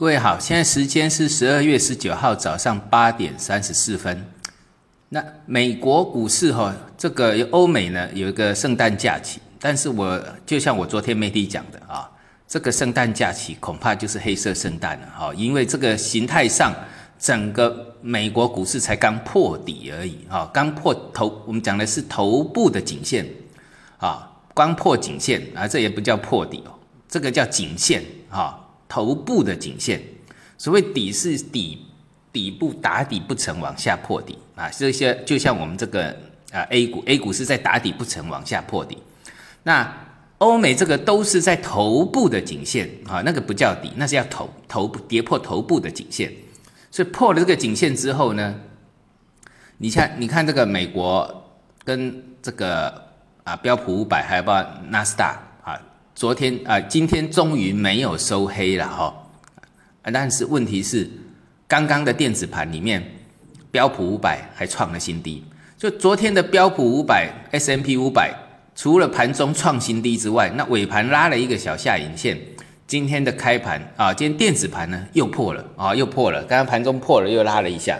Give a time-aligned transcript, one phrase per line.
[0.00, 4.24] 各位好，现在时间是十二月十九号早上八点三十四分。
[5.10, 12.10] 那美国股市哈，这个欧美呢有一个圣诞假期，但是我就像我昨天媒体讲的啊，
[12.48, 16.72] 这个圣诞假期恐怕就是黑色圣诞了哈，因为这个形态上，
[17.18, 23.28] 整个美国股市才刚破底而已哈，刚破头，我们讲的是头部的颈线
[23.98, 26.72] 啊，刚破颈线啊，这也不叫破底哦，
[27.06, 28.58] 这个叫颈线哈。
[28.90, 30.02] 头部的颈线，
[30.58, 31.86] 所谓底是底
[32.32, 34.68] 底部打底不成，往下破底啊。
[34.70, 36.10] 这些就像我们这个
[36.50, 38.98] 啊 A 股，A 股是在打底不成，往下破底。
[39.62, 39.88] 那
[40.38, 46.32] 欧美这个都是在头部的颈线啊，那个不叫底，那是要头头部跌破头部的颈线。
[46.90, 48.56] 所以破了这个颈线之后呢，
[49.78, 51.48] 你看你看这个美国
[51.84, 52.92] 跟这个
[53.44, 55.40] 啊标普五百还有包纳斯达。
[56.20, 59.10] 昨天啊，今天终于没有收黑了哈，
[60.12, 61.08] 但是问题是，
[61.66, 63.02] 刚刚的电子盘里面，
[63.70, 65.42] 标普五百还创了新低。
[65.78, 68.34] 就昨天的标普五百、S M P 五百，
[68.74, 72.38] 除了盘中创新低之外，那尾盘拉了一个小下影线。
[72.86, 76.44] 今天的开盘啊，今天电子盘呢又破了啊，又破了。
[76.44, 77.98] 刚刚盘中破了，又拉了一下，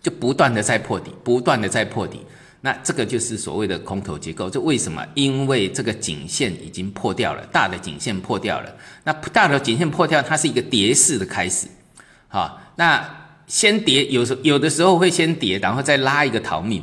[0.00, 2.22] 就不断的在破底，不断的在破底。
[2.64, 5.06] 那这个就是所谓的空头结构，这为什么？
[5.12, 8.74] 因为这个颈线已经破掉了，大的颈线破掉了。
[9.04, 11.66] 那大的颈线破掉，它是一个跌势的开始，
[12.26, 13.06] 好，那
[13.46, 16.82] 先跌，有时有的时候会先跌，然后再拉一个逃命，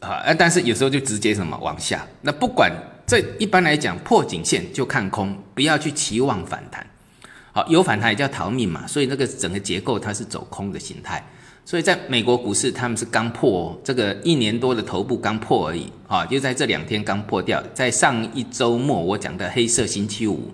[0.00, 2.06] 啊，但是有时候就直接什么往下。
[2.20, 2.70] 那不管
[3.06, 6.86] 这一般来讲破颈线就看空，不要去期望反弹，
[7.52, 11.26] 好，有反弹也叫逃命嘛，所以那个整个结构它是走空的形态。
[11.68, 17.62] 所以，在美国股市，他们是刚破这个一年多的头部刚破而已啊，就在这两天刚破掉。
[17.74, 20.50] 在上一周末我讲的黑色星期五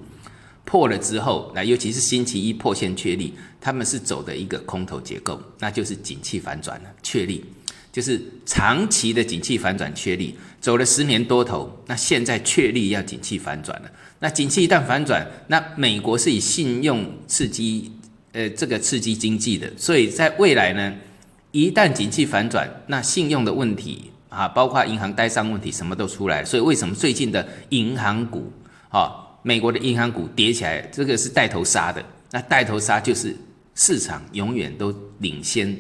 [0.65, 7.45] 破了之后，那尤其是星期一破线确立，他们是走的一个空头结构，那就是景气反转了，确立
[7.93, 13.91] 就是长期的景气反转确立，走了十年多头，那现在确立要景气反转了。
[14.19, 17.93] 那景气一旦反转，那美国是以信用刺激。
[18.35, 20.93] 呃，这个刺激经济的，所以在未来呢，
[21.53, 26.45] 一旦景气反转，那信用的问题啊，包括银行呆账问题，什么都出来。
[26.45, 28.53] 所以为什么最近的银行股
[28.89, 32.05] 啊，美国的银行股跌起来，这个是带头杀的。
[32.33, 33.37] 那带头杀就是
[33.77, 35.73] 市场永远都领先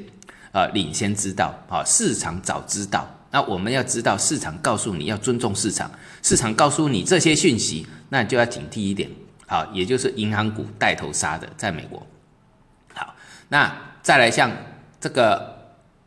[0.53, 3.05] 啊，领先知道啊，市场早知道。
[3.33, 5.91] 那我们要知道，市场告诉你要尊重市场，
[6.23, 9.11] 市场告诉你这些讯息，那你就要警惕一点。
[9.45, 12.01] 好，也就是银行股带头杀的，在美国。
[13.49, 13.72] 那
[14.03, 14.50] 再来像
[15.00, 15.56] 这个，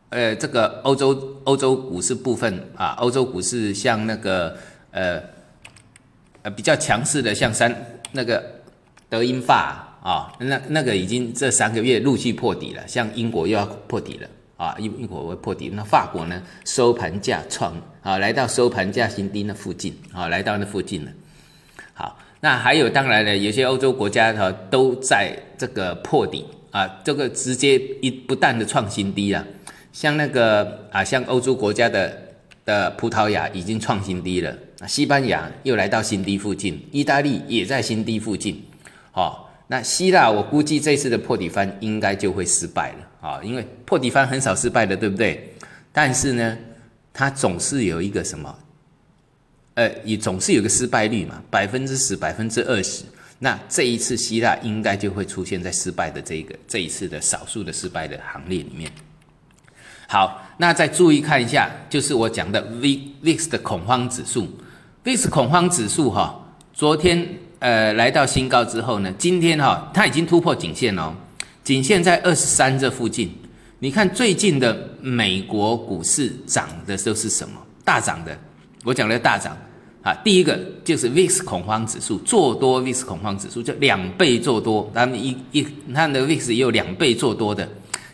[0.09, 4.57] 呃，这个欧洲欧洲股市部分啊，欧洲股市像那个
[4.91, 5.21] 呃
[6.41, 7.73] 呃比较强势的，像三
[8.11, 8.43] 那个
[9.09, 14.27] 德英法啊，那那个已经这三个月陆续破底了，像英国又要破底了
[14.57, 21.11] 啊，英英国会破底，那法国呢收盘价创啊，来到收盘价新低那附近啊，来到那附近了。
[21.93, 26.45] 好，那还有当然了，有些欧洲国家哈都在这个破底。
[26.77, 29.43] 啊，这个直接一不断的创新低啊，
[29.91, 32.15] 像那个啊，像欧洲国家的
[32.65, 34.55] 的葡萄牙已经创新低了，
[34.87, 38.63] 西班牙又来到新低附近，意大利也在新低附近，
[39.11, 45.51] 好，那希腊我估计这次的破底翻应该就会失败了啊，因为破底翻很少失败的，对不对？
[45.91, 46.55] 但是呢，
[47.11, 48.55] 它总是有一个什么，
[49.73, 53.03] 呃，也总是有个失败率嘛，百分之十，百分之二十。
[53.39, 58.91] 那这一次希腊应该就会出现在失败的这个这一次的少数的失败的行列里面。
[60.07, 64.47] 好，那再注意看一下，就是我讲的 V VIX 的恐慌指数
[65.03, 66.39] ，VIX 恐慌指数哈，
[66.73, 67.27] 昨天
[67.59, 71.13] 呃来到新高之后呢，今天哈它已经突破颈线哦，
[71.63, 73.35] 颈线在二十三这附近。
[73.79, 77.61] 你看最近的美国股市涨的都是什么？
[77.83, 78.35] 大涨的，
[78.83, 79.55] 我讲的大涨。
[80.07, 85.61] 啊，第一个就是 VIX 恐慌指数做多，VIX 恐慌指数就两倍做多，他们一一
[85.93, 87.67] 他们的 VIX 也有两倍做多的，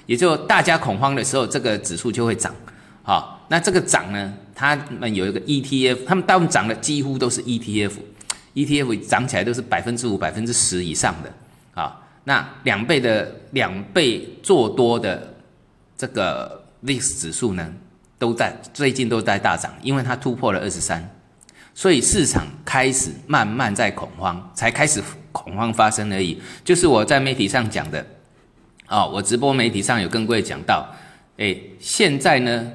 [0.08, 2.52] 也就大家恐慌的时候，这个指数就会涨。
[3.04, 11.32] 好，那这个涨呢，他们有一个 ETF，他们大部分涨的几乎都是 ETF，ETF 涨起来都是百分之五、百分之十以上的。
[11.80, 15.32] 啊，那两倍的两倍做多的
[15.96, 17.72] 这个 VIX 指数呢，
[18.18, 21.08] 都在最近都在大涨，因为它突破了二十三。
[21.76, 26.40] 所以市场开始慢慢在恐慌，才开始恐慌发生而已。
[26.64, 28.06] 就是我在媒体上讲的，
[28.88, 30.88] 哦，我直播媒体上有跟各位讲到，
[31.38, 32.72] 哎，现在呢，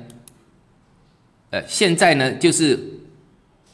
[1.50, 2.78] 呃，现在呢，就是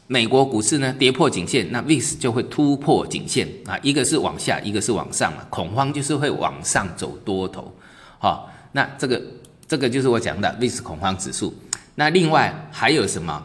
[0.05, 7.73] 美国股市呢跌破颈线，那 VIX 就会突破颈线啊，一个是往下，一个是往上嘛，恐慌就是会往上走多头，
[8.19, 9.19] 好，那这个
[9.67, 11.51] 这个就是我讲的 VIX 恐慌指数。
[11.95, 13.43] 那另外还有什么？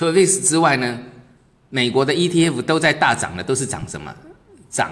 [0.00, 0.98] 除了 VIX 之外呢，
[1.68, 4.10] 美国的 ETF 都在大涨的，都是涨什么？
[4.70, 4.90] 涨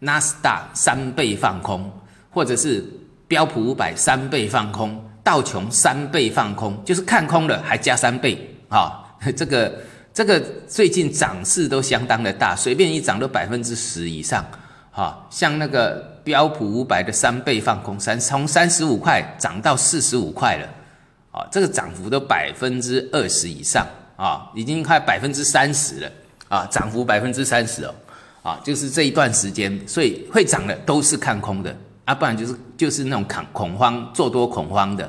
[0.00, 1.88] 纳斯达三倍放空，
[2.28, 2.84] 或者是
[3.28, 9.14] 标普五百三倍放空，道琼三倍放空，就是看空了还加三倍啊！
[9.36, 9.80] 这个
[10.12, 14.44] 这个最近涨势都相当的大，随便一涨都百分之十以上，
[14.90, 20.68] 哈，像那个标普五百的三倍放空，三从三十五块涨到四十五块了，
[21.30, 23.86] 啊，这个涨幅都百分之二十以上
[24.18, 26.12] 啊，已经快百分之三十了
[26.48, 27.94] 啊，涨幅百分之三十哦，
[28.42, 31.74] 啊，就是这一段时间，所以会涨的都是看空的
[32.04, 35.08] 啊，不然就是就是那种恐恐慌做多恐慌的。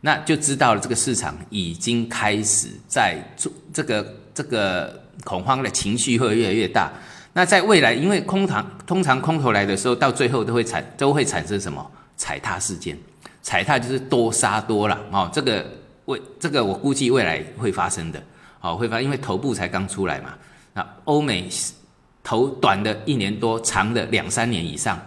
[0.00, 6.92] 那就知道了，这个市场已经开始在做这个这个恐慌的情绪会越来越大。
[7.32, 12.98] 那在未来，因为空堂通常空头来的时候，到最后都会产都会产生什么踩踏事件？
[13.42, 15.30] 踩踏就是多杀多了哦。
[15.32, 15.64] 这个
[16.06, 18.22] 未这个我估计未来会发生的，
[18.58, 20.34] 好会发，因为头部才刚出来嘛。
[20.74, 21.48] 那欧美
[22.22, 25.00] 头短的一年多，长的两三年以上，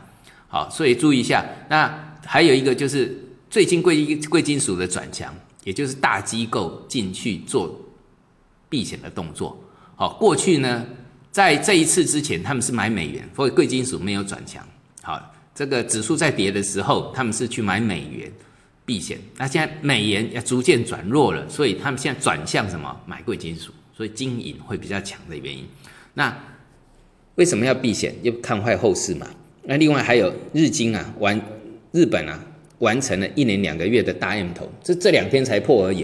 [0.48, 1.46] 好，所以注意一下。
[1.70, 1.94] 那
[2.26, 3.18] 还有一个就是。
[3.52, 7.78] 最近贵贵金属的转强，也就是大机构进去做
[8.70, 9.62] 避险的动作。
[9.98, 10.86] 好，过去呢，
[11.32, 14.66] 在这一次之前，他们是买美元，所以贵金属没有转强。
[15.02, 15.22] 好，
[15.54, 18.32] 这个指数在跌的时候，他们是去买美元
[18.92, 19.18] 避险。
[19.38, 22.94] 那现在美元要逐渐转弱了，所以他们现在转向什么？
[23.06, 25.64] 买贵金属，所以金银会比较强的原因。
[26.16, 26.38] 那
[27.36, 28.14] 为什么要避险？
[28.22, 29.26] 又看坏后市嘛。
[29.64, 31.40] 那另外还有日经啊，完
[31.94, 32.48] 日本啊。
[32.82, 36.04] 完成了一年两个月的大 M 头，这这两天才破而已。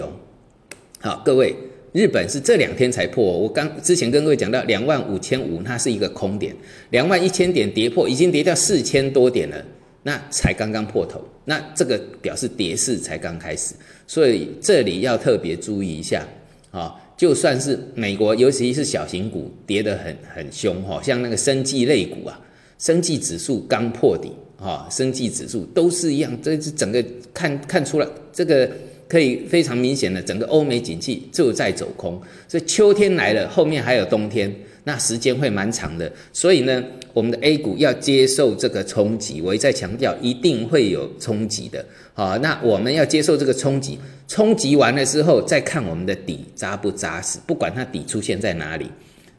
[0.99, 1.51] 好，各位，
[1.91, 3.23] 日本是这两天才破。
[3.25, 6.55] 我刚之前跟各位讲到两万五千五，它是一个空点，
[6.91, 9.65] 两万一千点跌破，已经跌掉四千多点了，
[10.07, 13.75] 那才刚刚破头，那这个表示跌势才刚开始，
[14.07, 16.25] 所以这里要特别注意一下
[16.71, 16.95] 啊。
[17.17, 22.39] 就算是美国，尤其是小型股跌得很很凶哈，像那个生技类股啊，
[22.79, 24.31] 生技指数刚破底。
[24.57, 28.67] 啊，生技指数都是一样，这是整个看看出来，这个
[29.07, 32.19] 可以非常明显的，整个欧美景气就在走空。
[32.47, 34.51] 所以秋天来了，后面还有冬天，
[34.87, 36.09] 那时间会蛮长的。
[36.31, 36.81] 所以呢，
[37.13, 41.85] 我们的 A 股要接受这个冲击，我一再强调，一定会有冲击的。
[42.13, 43.99] 好，那我们要接受这个冲击，
[44.29, 48.85] 冲击完了之后，再看我们的底扎不扎实，不管它底出现在哪里。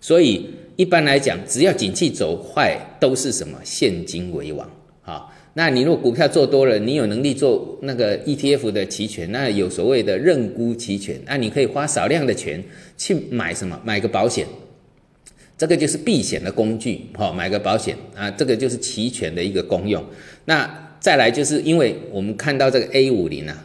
[0.01, 4.71] 所以一般来讲，只要景气走坏，都是什么现金为王。
[5.01, 12.63] 好，那你如果股票做多了，你有能力做那个 ETF 的期权，那有所谓的认沽期权，那你可以花少量的钱
[12.99, 13.81] 去买什么？
[13.83, 14.47] 买个保险，
[15.59, 17.01] 这个就是避险的工具。
[17.15, 20.03] 好，买个保险啊，这个就是期权的一个功用。
[20.47, 23.65] 那再来就是因为我们看到这个 A 五零啊。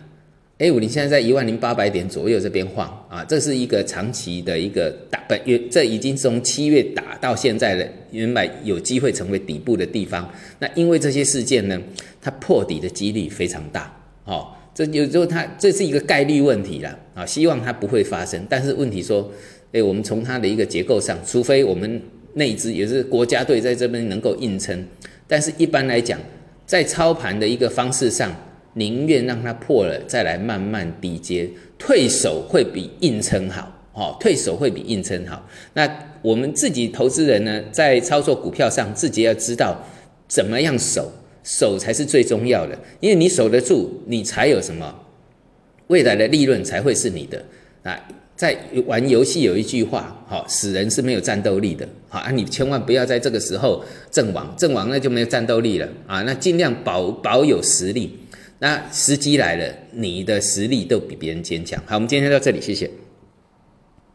[0.59, 10.31] A 五零现在在一万零八百点左右这边晃啊，这是一个长期的一个打本月，这已经从七月打到现在了，原来有机会成为底部的地方。
[10.59, 11.81] 那因为这些事件呢，
[12.21, 13.93] 它破底的几率非常大
[14.25, 14.47] 哦。
[14.75, 18.45] 这有时候它这是一个概率问题啦啊，希望它不会发生。
[18.47, 19.29] 但是问题说，
[19.73, 22.01] 哎，我们从它的一个结构上，除非我们
[22.35, 24.87] 内资也是国家队在这边能够硬撑，
[25.27, 26.17] 但是一般来讲，
[26.65, 28.33] 在操盘的一个方式上。
[28.75, 35.47] 宁愿让它破了，再来慢慢低接，退守会比硬撑好，哦，退守会比硬撑好。
[35.75, 35.87] 那
[36.23, 39.79] 我们自己投资人呢，在操作股票上，自己要知道
[40.27, 41.11] 怎么样守，
[41.43, 44.91] 守才是最重要的，因为你守得住，你才有什么
[45.85, 47.45] 未来的利润才会是你的
[47.83, 48.07] 啊。
[48.35, 58.19] 在玩游戏有一句话，好，死人是没有战斗力的，好啊，你千万不要在这个时候阵亡，阵亡那就没有战斗力了啊，那尽量保保有实力。
[58.59, 61.81] 那时机来了，你的实力都比别人坚强。
[61.85, 62.89] 好，我们今天到这里，谢谢。